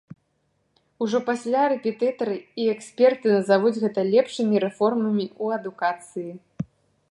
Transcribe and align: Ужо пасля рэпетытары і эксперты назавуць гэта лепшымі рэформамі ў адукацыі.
Ужо 1.05 1.19
пасля 1.27 1.63
рэпетытары 1.73 2.37
і 2.63 2.65
эксперты 2.73 3.27
назавуць 3.35 3.75
гэта 3.83 4.07
лепшымі 4.13 4.55
рэформамі 4.67 5.25
ў 5.43 5.63
адукацыі. 5.63 6.31